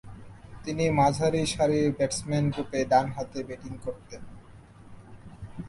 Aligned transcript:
তিনি 0.63 0.85
মাঝারিসারির 0.99 1.87
ব্যাটসম্যানরূপে 1.97 2.79
ডানহাতে 2.91 3.39
ব্যাটিং 3.47 3.73
করতেন। 3.85 4.21